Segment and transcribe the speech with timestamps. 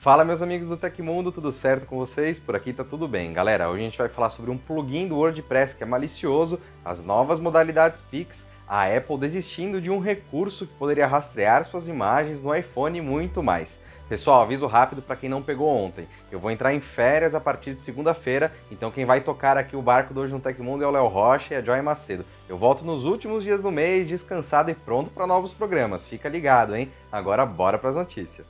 [0.00, 2.38] Fala meus amigos do Tecmundo, tudo certo com vocês?
[2.38, 3.32] Por aqui tá tudo bem.
[3.32, 7.04] Galera, hoje a gente vai falar sobre um plugin do WordPress que é malicioso, as
[7.04, 12.54] novas modalidades Pix, a Apple desistindo de um recurso que poderia rastrear suas imagens no
[12.54, 13.82] iPhone e muito mais.
[14.08, 16.06] Pessoal, aviso rápido para quem não pegou ontem.
[16.30, 19.82] Eu vou entrar em férias a partir de segunda-feira, então quem vai tocar aqui o
[19.82, 22.24] barco do Hoje no Tecmundo é o Léo Rocha e a Joy Macedo.
[22.48, 26.06] Eu volto nos últimos dias do mês, descansado e pronto para novos programas.
[26.06, 26.88] Fica ligado, hein?
[27.10, 28.46] Agora bora para as notícias.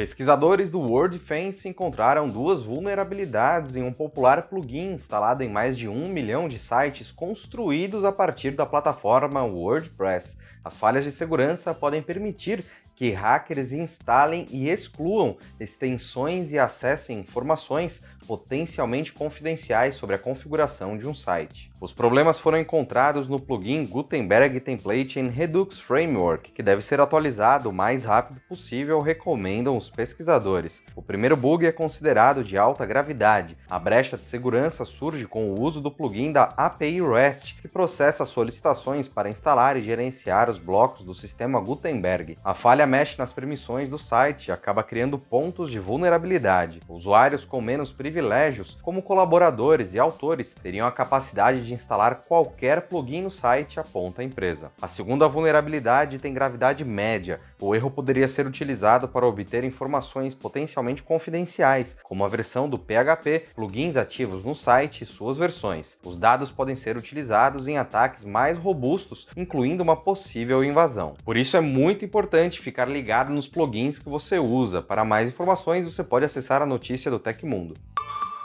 [0.00, 6.08] Pesquisadores do WordFence encontraram duas vulnerabilidades em um popular plugin instalado em mais de um
[6.08, 10.38] milhão de sites construídos a partir da plataforma WordPress.
[10.64, 12.64] As falhas de segurança podem permitir
[12.96, 21.06] que hackers instalem e excluam extensões e acessem informações potencialmente confidenciais sobre a configuração de
[21.06, 21.69] um site.
[21.80, 27.70] Os problemas foram encontrados no plugin Gutenberg Template em Redux Framework, que deve ser atualizado
[27.70, 30.82] o mais rápido possível, recomendam os pesquisadores.
[30.94, 33.56] O primeiro bug é considerado de alta gravidade.
[33.70, 38.26] A brecha de segurança surge com o uso do plugin da API REST, que processa
[38.26, 42.36] solicitações para instalar e gerenciar os blocos do sistema Gutenberg.
[42.44, 46.80] A falha mexe nas permissões do site e acaba criando pontos de vulnerabilidade.
[46.86, 53.22] Usuários com menos privilégios, como colaboradores e autores, teriam a capacidade de instalar qualquer plugin
[53.22, 54.72] no site, aponta a empresa.
[54.82, 57.38] A segunda vulnerabilidade tem gravidade média.
[57.60, 63.46] O erro poderia ser utilizado para obter informações potencialmente confidenciais, como a versão do PHP,
[63.54, 65.96] plugins ativos no site e suas versões.
[66.04, 71.14] Os dados podem ser utilizados em ataques mais robustos, incluindo uma possível invasão.
[71.24, 74.80] Por isso é muito importante ficar ficar ligado nos plugins que você usa.
[74.80, 77.74] Para mais informações, você pode acessar a notícia do Tecmundo.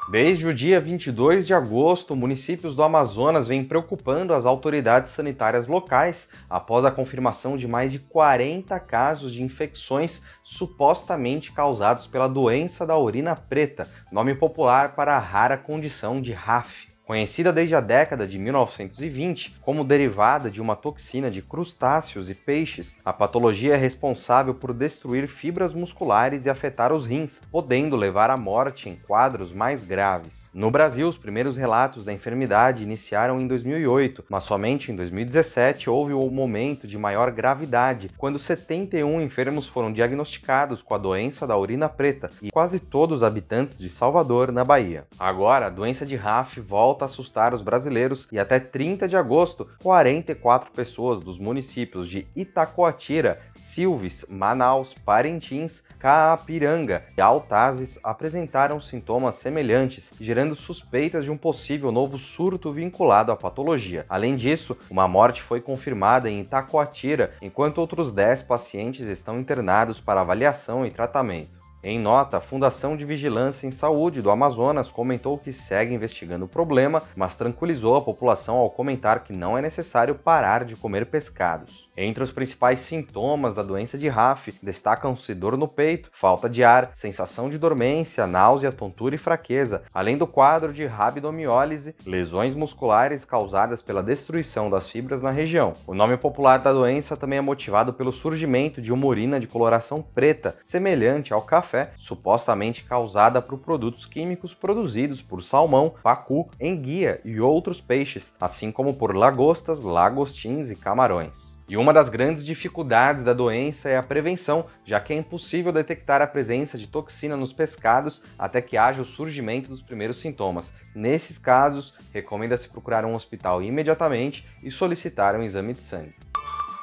[0.07, 6.29] Desde o dia 22 de agosto, municípios do Amazonas vêm preocupando as autoridades sanitárias locais
[6.47, 12.95] após a confirmação de mais de 40 casos de infecções supostamente causados pela doença da
[12.95, 16.94] urina preta, nome popular para a rara condição de RAF.
[17.05, 22.97] Conhecida desde a década de 1920 como derivada de uma toxina de crustáceos e peixes,
[23.05, 28.38] a patologia é responsável por destruir fibras musculares e afetar os rins, podendo levar à
[28.38, 30.49] morte em quadros mais graves.
[30.51, 36.13] No Brasil, os primeiros relatos da enfermidade iniciaram em 2008, mas somente em 2017 houve
[36.13, 41.88] o momento de maior gravidade, quando 71 enfermos foram diagnosticados com a doença da urina
[41.88, 45.05] preta e quase todos habitantes de Salvador, na Bahia.
[45.19, 49.17] Agora, a doença de RAF volta volta a assustar os brasileiros e até 30 de
[49.17, 59.35] agosto, 44 pessoas dos municípios de Itacoatira, Silves, Manaus, Parintins, Caapiranga e Altazes apresentaram sintomas
[59.35, 64.06] semelhantes, gerando suspeitas de um possível novo surto vinculado à patologia.
[64.07, 70.22] Além disso, uma morte foi confirmada em Itacoatira, enquanto outros 10 pacientes estão internados para
[70.22, 71.54] avaliação e tratamento.
[71.88, 76.47] Em nota, a Fundação de Vigilância em Saúde do Amazonas comentou que segue investigando o
[76.47, 81.88] problema, mas tranquilizou a população ao comentar que não é necessário parar de comer pescados.
[81.95, 86.90] Entre os principais sintomas da doença de RAF, destacam-se dor no peito, falta de ar,
[86.91, 93.84] sensação de dormência, náusea, tontura e fraqueza, além do quadro de rabdomiólise, lesões musculares causadas
[93.84, 95.74] pela destruição das fibras na região.
[95.85, 100.01] O nome popular da doença também é motivado pelo surgimento de uma urina de coloração
[100.01, 107.19] preta, semelhante ao café café, supostamente causada por produtos químicos produzidos por salmão, pacu, enguia
[107.25, 111.56] e outros peixes, assim como por lagostas, lagostins e camarões.
[111.68, 116.22] E uma das grandes dificuldades da doença é a prevenção, já que é impossível detectar
[116.22, 120.72] a presença de toxina nos pescados até que haja o surgimento dos primeiros sintomas.
[120.94, 126.25] Nesses casos, recomenda-se procurar um hospital imediatamente e solicitar um exame de sangue.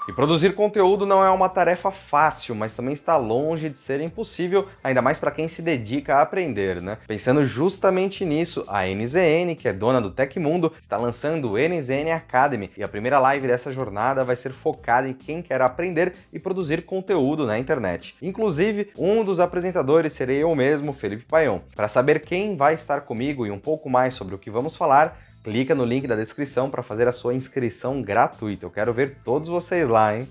[0.08, 4.68] E produzir conteúdo não é uma tarefa fácil, mas também está longe de ser impossível,
[4.82, 6.98] ainda mais para quem se dedica a aprender, né?
[7.06, 12.70] Pensando justamente nisso, a NZN, que é dona do Tecmundo, está lançando o NZN Academy,
[12.76, 16.84] e a primeira live dessa jornada vai ser focada em quem quer aprender e produzir
[16.84, 18.16] conteúdo na internet.
[18.20, 21.60] Inclusive, um dos apresentadores serei eu mesmo, Felipe Paion.
[21.76, 25.16] Para saber quem vai estar comigo e um pouco mais sobre o que vamos falar,
[25.42, 28.64] Clica no link da descrição para fazer a sua inscrição gratuita.
[28.64, 30.28] Eu quero ver todos vocês lá, hein?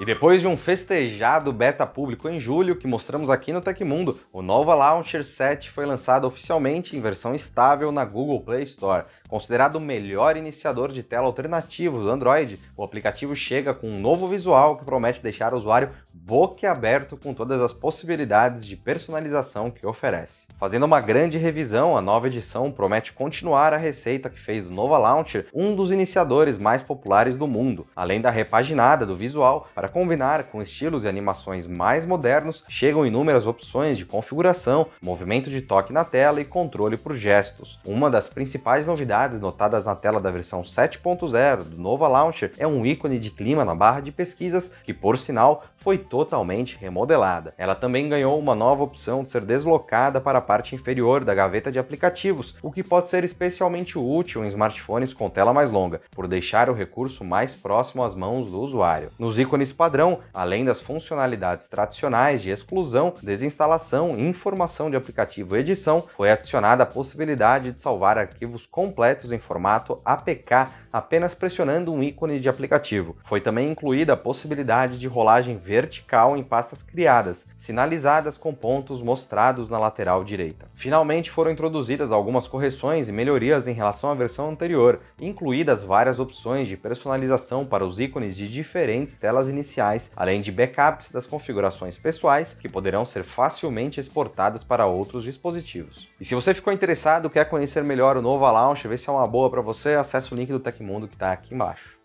[0.00, 4.42] E depois de um festejado beta público em julho que mostramos aqui no Tecmundo, o
[4.42, 9.04] Nova Launcher 7 foi lançado oficialmente em versão estável na Google Play Store.
[9.28, 14.28] Considerado o melhor iniciador de tela alternativo do Android, o aplicativo chega com um novo
[14.28, 20.44] visual que promete deixar o usuário boquiaberto com todas as possibilidades de personalização que oferece.
[20.58, 24.98] Fazendo uma grande revisão, a nova edição promete continuar a receita que fez do Nova
[24.98, 27.86] Launcher um dos iniciadores mais populares do mundo.
[27.96, 33.46] Além da repaginada do visual, para combinar com estilos e animações mais modernos, chegam inúmeras
[33.46, 37.80] opções de configuração, movimento de toque na tela e controle por gestos.
[37.84, 42.84] Uma das principais novidades notadas na tela da versão 7.0 do Nova Launcher é um
[42.84, 47.54] ícone de clima na barra de pesquisas que, por sinal, foi totalmente remodelada.
[47.56, 51.70] Ela também ganhou uma nova opção de ser deslocada para a parte inferior da gaveta
[51.70, 56.26] de aplicativos, o que pode ser especialmente útil em smartphones com tela mais longa, por
[56.26, 59.10] deixar o recurso mais próximo às mãos do usuário.
[59.18, 66.02] Nos ícones padrão, além das funcionalidades tradicionais de exclusão, desinstalação, informação de aplicativo e edição,
[66.16, 72.38] foi adicionada a possibilidade de salvar arquivos completos em formato APK apenas pressionando um ícone
[72.38, 73.16] de aplicativo.
[73.24, 79.68] Foi também incluída a possibilidade de rolagem vertical em pastas criadas, sinalizadas com pontos mostrados
[79.68, 80.68] na lateral direita.
[80.72, 86.68] Finalmente foram introduzidas algumas correções e melhorias em relação à versão anterior, incluídas várias opções
[86.68, 92.54] de personalização para os ícones de diferentes telas iniciais, além de backups das configurações pessoais
[92.54, 96.08] que poderão ser facilmente exportadas para outros dispositivos.
[96.20, 99.26] E se você ficou interessado, quer conhecer melhor o Nova Launch, ver se é uma
[99.26, 101.98] boa para você, acesse o link do Tecmundo que está aqui embaixo.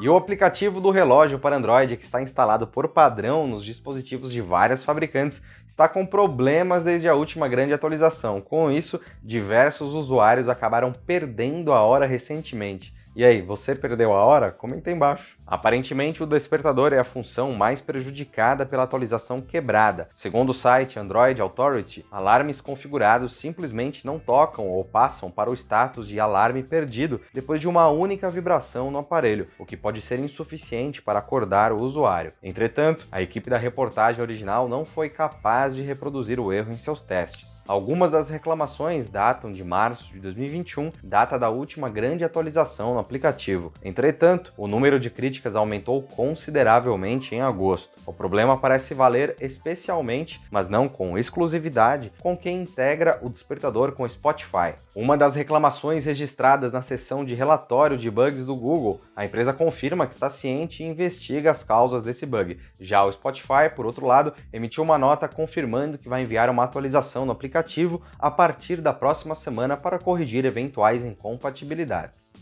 [0.00, 4.40] E o aplicativo do relógio para Android, que está instalado por padrão nos dispositivos de
[4.40, 8.40] várias fabricantes, está com problemas desde a última grande atualização.
[8.40, 12.94] Com isso, diversos usuários acabaram perdendo a hora recentemente.
[13.14, 14.50] E aí, você perdeu a hora?
[14.50, 15.36] Comenta aí embaixo.
[15.46, 20.08] Aparentemente, o despertador é a função mais prejudicada pela atualização quebrada.
[20.14, 26.08] Segundo o site Android Authority, alarmes configurados simplesmente não tocam ou passam para o status
[26.08, 31.02] de alarme perdido depois de uma única vibração no aparelho, o que pode ser insuficiente
[31.02, 32.32] para acordar o usuário.
[32.42, 37.02] Entretanto, a equipe da reportagem original não foi capaz de reproduzir o erro em seus
[37.02, 37.60] testes.
[37.68, 43.72] Algumas das reclamações datam de março de 2021, data da última grande atualização aplicativo.
[43.84, 47.90] Entretanto, o número de críticas aumentou consideravelmente em agosto.
[48.06, 54.08] O problema parece valer especialmente, mas não com exclusividade, com quem integra o despertador com
[54.08, 54.74] Spotify.
[54.94, 60.06] Uma das reclamações registradas na seção de relatório de bugs do Google, a empresa confirma
[60.06, 62.58] que está ciente e investiga as causas desse bug.
[62.80, 67.26] Já o Spotify, por outro lado, emitiu uma nota confirmando que vai enviar uma atualização
[67.26, 72.32] no aplicativo a partir da próxima semana para corrigir eventuais incompatibilidades.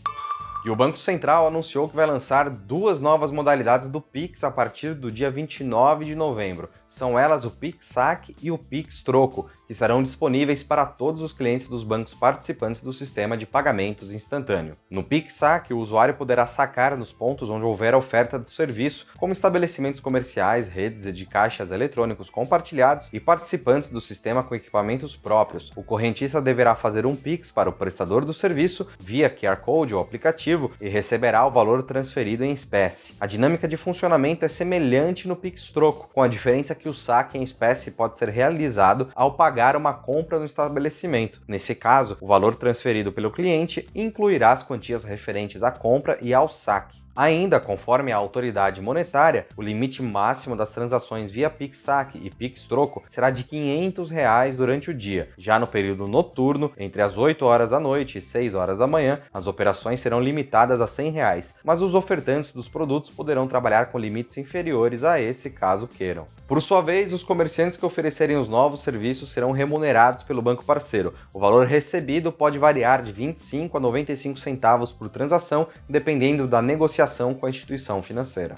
[0.63, 4.93] E o Banco Central anunciou que vai lançar duas novas modalidades do Pix a partir
[4.93, 6.69] do dia 29 de novembro.
[6.87, 11.33] São elas o Pix Saque e o Pix Troco, que estarão disponíveis para todos os
[11.33, 14.75] clientes dos bancos participantes do sistema de pagamentos instantâneo.
[14.87, 19.33] No Pix Saque, o usuário poderá sacar nos pontos onde houver oferta do serviço, como
[19.33, 25.71] estabelecimentos comerciais, redes de caixas eletrônicos compartilhados e participantes do sistema com equipamentos próprios.
[25.75, 30.01] O correntista deverá fazer um Pix para o prestador do serviço via QR Code ou
[30.01, 30.50] aplicativo
[30.81, 33.15] e receberá o valor transferido em espécie.
[33.19, 37.37] A dinâmica de funcionamento é semelhante no Pix Troco, com a diferença que o saque
[37.37, 41.41] em espécie pode ser realizado ao pagar uma compra no estabelecimento.
[41.47, 46.49] Nesse caso, o valor transferido pelo cliente incluirá as quantias referentes à compra e ao
[46.49, 47.01] saque.
[47.15, 52.63] Ainda, conforme a autoridade monetária, o limite máximo das transações via Pix Saque e Pix
[52.63, 55.29] Troco será de 500 reais durante o dia.
[55.37, 59.19] Já no período noturno, entre as 8 horas da noite e 6 horas da manhã,
[59.33, 63.99] as operações serão limitadas a 100 reais, mas os ofertantes dos produtos poderão trabalhar com
[63.99, 66.25] limites inferiores a esse caso queiram.
[66.47, 71.13] Por sua vez, os comerciantes que oferecerem os novos serviços serão remunerados pelo banco parceiro.
[71.33, 77.00] O valor recebido pode variar de 25 a 95 centavos por transação, dependendo da negociação
[77.33, 78.55] com a instituição financeira.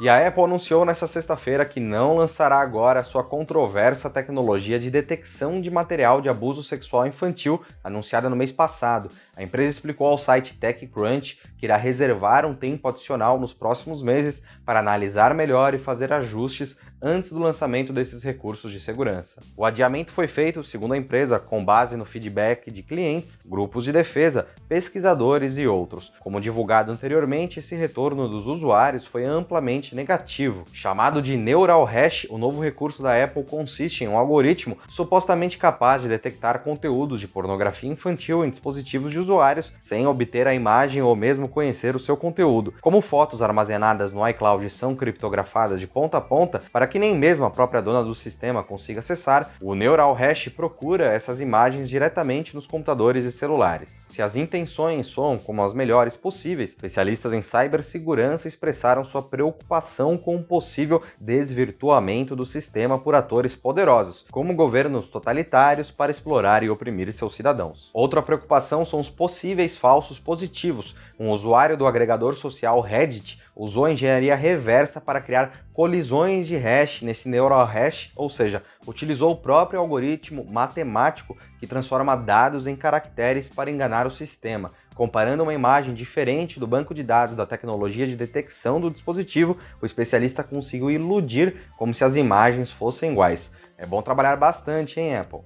[0.00, 5.60] E a Apple anunciou nesta sexta-feira que não lançará agora sua controversa tecnologia de detecção
[5.60, 9.10] de material de abuso sexual infantil, anunciada no mês passado.
[9.36, 14.42] A empresa explicou ao site TechCrunch que irá reservar um tempo adicional nos próximos meses
[14.64, 19.40] para analisar melhor e fazer ajustes antes do lançamento desses recursos de segurança.
[19.56, 23.92] O adiamento foi feito, segundo a empresa, com base no feedback de clientes, grupos de
[23.92, 26.12] defesa, pesquisadores e outros.
[26.20, 30.64] Como divulgado anteriormente, esse retorno dos usuários foi amplamente negativo.
[30.72, 36.02] Chamado de Neural Hash, o novo recurso da Apple consiste em um algoritmo supostamente capaz
[36.02, 41.16] de detectar conteúdos de pornografia infantil em dispositivos de usuários sem obter a imagem ou
[41.16, 42.74] mesmo conhecer o seu conteúdo.
[42.80, 47.46] Como fotos armazenadas no iCloud são criptografadas de ponta a ponta para que nem mesmo
[47.46, 52.66] a própria dona do sistema consiga acessar, o Neural Hash procura essas imagens diretamente nos
[52.66, 54.04] computadores e celulares.
[54.10, 60.36] Se as intenções soam como as melhores possíveis, especialistas em cibersegurança expressaram sua preocupação com
[60.36, 67.12] um possível desvirtuamento do sistema por atores poderosos, como governos totalitários para explorar e oprimir
[67.14, 67.90] seus cidadãos.
[67.94, 70.94] Outra preocupação são os possíveis falsos positivos.
[71.18, 77.02] Um usuário do agregador social Reddit usou a engenharia reversa para criar colisões de hash
[77.02, 83.50] nesse neural hash, ou seja, utilizou o próprio algoritmo matemático que transforma dados em caracteres
[83.50, 84.70] para enganar o sistema.
[84.94, 89.84] Comparando uma imagem diferente do banco de dados da tecnologia de detecção do dispositivo, o
[89.84, 93.54] especialista conseguiu iludir como se as imagens fossem iguais.
[93.76, 95.40] É bom trabalhar bastante, hein, Apple?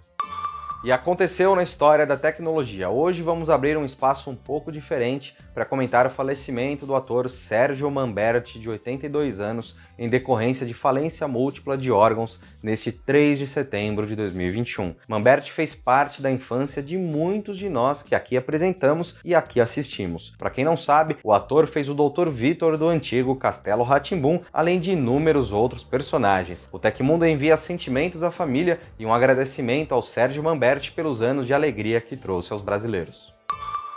[0.85, 2.91] E aconteceu na história da tecnologia.
[2.91, 7.91] Hoje vamos abrir um espaço um pouco diferente para comentar o falecimento do ator Sérgio
[7.91, 14.07] Mamberti, de 82 anos, em decorrência de falência múltipla de órgãos neste 3 de setembro
[14.07, 14.95] de 2021.
[15.09, 20.35] Mamberti fez parte da infância de muitos de nós que aqui apresentamos e aqui assistimos.
[20.37, 22.29] Para quem não sabe, o ator fez o Dr.
[22.29, 26.69] Vitor do antigo Castelo Ratimbum, além de inúmeros outros personagens.
[26.73, 31.55] O Tecmundo envia sentimentos à família e um agradecimento ao Sérgio Mamberti pelos anos de
[31.55, 33.34] alegria que trouxe aos brasileiros.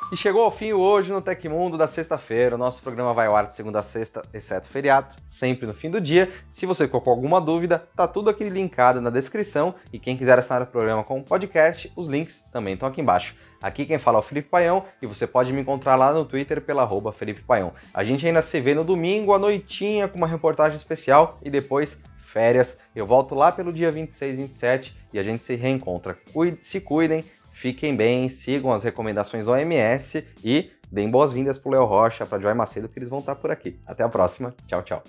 [0.09, 2.55] E chegou ao fim hoje no Tecmundo da sexta-feira.
[2.55, 5.89] O nosso programa vai ao ar de segunda a sexta, exceto feriados, sempre no fim
[5.89, 6.31] do dia.
[6.49, 9.75] Se você ficou com alguma dúvida, tá tudo aqui linkado na descrição.
[9.91, 13.35] E quem quiser assinar o programa com podcast, os links também estão aqui embaixo.
[13.61, 16.61] Aqui quem fala é o Felipe Paião e você pode me encontrar lá no Twitter
[16.61, 17.73] pela arroba Felipe Paião.
[17.93, 21.99] A gente ainda se vê no domingo à noitinha com uma reportagem especial e depois
[22.37, 22.79] férias.
[22.95, 26.17] Eu volto lá pelo dia 26, 27 e a gente se reencontra.
[26.31, 27.23] Cuide, se cuidem,
[27.57, 32.39] Fiquem bem, sigam as recomendações da OMS e deem boas-vindas para o Léo Rocha, para
[32.39, 33.79] Joy Macedo, que eles vão estar por aqui.
[33.83, 34.53] Até a próxima.
[34.67, 35.03] Tchau, tchau.